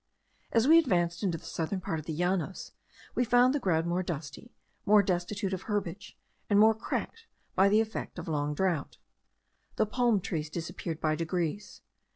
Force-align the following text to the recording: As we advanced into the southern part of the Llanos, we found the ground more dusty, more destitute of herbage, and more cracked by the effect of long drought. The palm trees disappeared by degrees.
As 0.51 0.67
we 0.67 0.79
advanced 0.79 1.21
into 1.21 1.37
the 1.37 1.45
southern 1.45 1.79
part 1.79 1.99
of 1.99 2.07
the 2.07 2.17
Llanos, 2.17 2.71
we 3.13 3.23
found 3.23 3.53
the 3.53 3.59
ground 3.59 3.85
more 3.85 4.01
dusty, 4.01 4.55
more 4.83 5.03
destitute 5.03 5.53
of 5.53 5.61
herbage, 5.69 6.17
and 6.49 6.57
more 6.59 6.73
cracked 6.73 7.27
by 7.53 7.69
the 7.69 7.81
effect 7.81 8.17
of 8.17 8.27
long 8.27 8.55
drought. 8.55 8.97
The 9.75 9.85
palm 9.85 10.19
trees 10.19 10.49
disappeared 10.49 10.99
by 10.99 11.13
degrees. 11.15 11.83